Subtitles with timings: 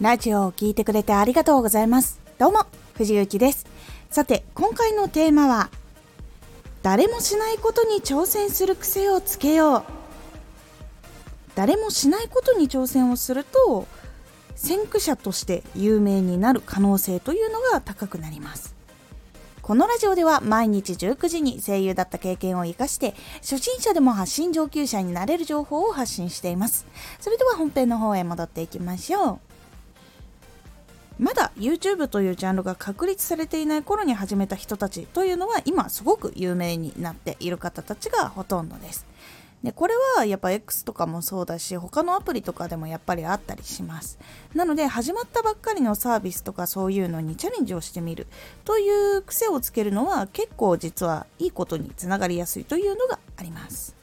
[0.00, 2.20] ラジオを聴いてくれてありがとうございます。
[2.38, 2.60] どうも、
[2.94, 3.66] 藤幸です。
[4.08, 5.68] さて、今回のテーマは、
[6.82, 9.84] 誰もしないことに挑戦する癖をつけよう。
[11.54, 13.86] 誰もしないことに挑戦をすると、
[14.54, 18.74] 先駆者として有名になる可能性というのが高くなります。
[19.60, 26.86] このラジオでは毎日19時に声優だった経験を生かして初心者でも発信上級者になれる情報を発信しています。
[27.20, 29.49] それでは本編の方へ戻っていきましょう。
[31.20, 39.06] まだ YouTube というジャンルが確立されていない頃に始めた人たちというのは今すごく有名になっている方たちがほとんどです。
[39.62, 44.18] でこれはやっぱ X とかもそうだし他のアプリとかでもやっぱりあったりします
[44.54, 48.26] なので始まったばっかりのサービスとかそういうのにチャレンジをしてみる
[48.64, 53.99] という癖をつけるのは結構実はいいことにつながりやすいというのがあります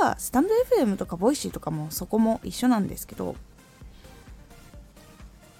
[0.00, 3.36] はスタンド FM とか Voicy とかもそこも一緒なんですけど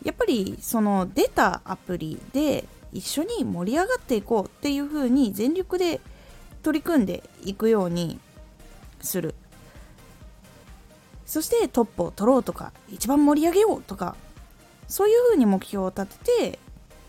[0.02, 6.00] やっぱりその出たアプリで一緒に盛り上がっていこうっていう風に全力で
[6.62, 8.18] 取り組んでいくように
[9.00, 9.34] する。
[11.26, 14.16] そしてトップを取ろうとか一番盛り上げようとか
[14.88, 16.58] そういう風に目標を立てて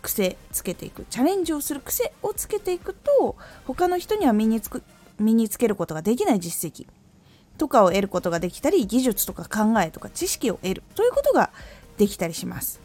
[0.04, 1.06] 癖つけていく。
[1.10, 4.84] チャレンジをする癖をつけていくと他の人には身につく
[5.18, 6.88] 身につけることができない実績。
[7.62, 11.52] とかを得ることができたり技術とか考えとか知識を得るということが
[12.00, 12.82] できたりします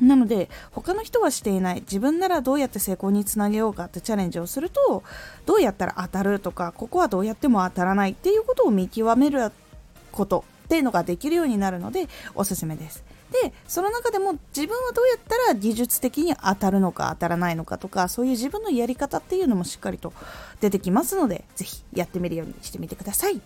[0.00, 5.02] なので他の人はしていない自分ならどうやって成功につなげようかってチャレンジをすると
[5.44, 9.50] どうやったら当たるとかここはどうやっても当たらないっていうことを見極める
[10.12, 13.02] ことっていうのができるようになるのでおすすめです。
[13.42, 20.12] でその中でも自分はどうやったら技術的に当たるのか当たらないのかとかそういう自分のやり方っていうのもしっかりと
[20.60, 23.40] 出てきますのでぜひやってみるようにしてみてください。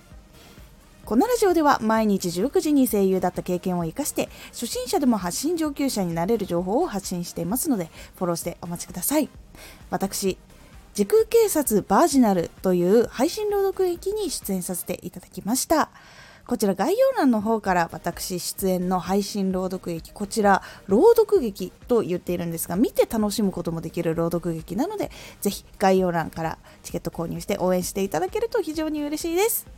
[1.08, 9.30] このラジオでは毎日19時に声優だった経験を生かして初心者でも発信上級者になれる情報を発信していますのでフォローしてお待ちください。
[9.88, 10.36] 私
[10.92, 15.88] 時空警察バージナルという配信朗読劇に出演させていただきました。
[16.46, 25.10] こちら概要欄の方から私出演の配信朗読劇こちら朗読劇と言っているんですが見て楽しむこともできる朗読劇なので
[25.40, 29.77] ぜひ概要欄からチケット購入して応援していただけると非常に嬉しいです。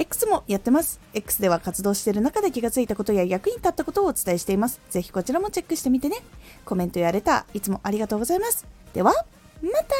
[0.00, 0.98] X もやってます。
[1.12, 4.80] X では活動している中で気がついたことや役に立ったことをお伝えしています。
[4.88, 6.16] ぜひこちらもチェックしてみてね。
[6.64, 8.66] コメントやレター、いつもありがとうございます。
[8.94, 9.12] では、
[9.62, 9.94] また